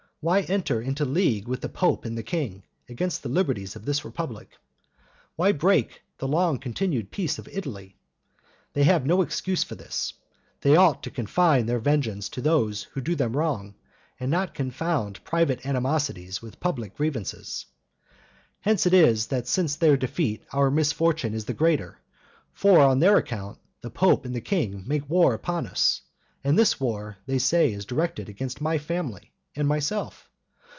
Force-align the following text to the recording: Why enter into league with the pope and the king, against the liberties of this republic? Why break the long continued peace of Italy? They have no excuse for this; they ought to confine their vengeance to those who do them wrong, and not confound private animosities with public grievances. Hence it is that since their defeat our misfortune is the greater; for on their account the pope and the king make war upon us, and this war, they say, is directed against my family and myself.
Why 0.23 0.41
enter 0.41 0.79
into 0.83 1.03
league 1.03 1.47
with 1.47 1.61
the 1.61 1.67
pope 1.69 2.05
and 2.05 2.15
the 2.15 2.21
king, 2.21 2.61
against 2.87 3.23
the 3.23 3.29
liberties 3.29 3.75
of 3.75 3.85
this 3.85 4.05
republic? 4.05 4.51
Why 5.35 5.51
break 5.51 6.03
the 6.19 6.27
long 6.27 6.59
continued 6.59 7.09
peace 7.09 7.39
of 7.39 7.47
Italy? 7.47 7.97
They 8.73 8.83
have 8.83 9.03
no 9.03 9.23
excuse 9.23 9.63
for 9.63 9.73
this; 9.73 10.13
they 10.61 10.75
ought 10.75 11.01
to 11.01 11.09
confine 11.09 11.65
their 11.65 11.79
vengeance 11.79 12.29
to 12.29 12.41
those 12.41 12.83
who 12.83 13.01
do 13.01 13.15
them 13.15 13.35
wrong, 13.35 13.73
and 14.19 14.29
not 14.29 14.53
confound 14.53 15.23
private 15.23 15.65
animosities 15.65 16.39
with 16.39 16.59
public 16.59 16.93
grievances. 16.97 17.65
Hence 18.59 18.85
it 18.85 18.93
is 18.93 19.25
that 19.25 19.47
since 19.47 19.75
their 19.75 19.97
defeat 19.97 20.43
our 20.53 20.69
misfortune 20.69 21.33
is 21.33 21.45
the 21.45 21.55
greater; 21.55 21.97
for 22.53 22.79
on 22.79 22.99
their 22.99 23.17
account 23.17 23.57
the 23.81 23.89
pope 23.89 24.25
and 24.25 24.35
the 24.35 24.39
king 24.39 24.83
make 24.85 25.09
war 25.09 25.33
upon 25.33 25.65
us, 25.65 26.03
and 26.43 26.59
this 26.59 26.79
war, 26.79 27.17
they 27.25 27.39
say, 27.39 27.73
is 27.73 27.85
directed 27.85 28.29
against 28.29 28.61
my 28.61 28.77
family 28.77 29.29
and 29.53 29.67
myself. 29.67 30.29